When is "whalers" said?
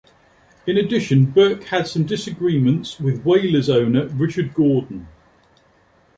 3.23-3.69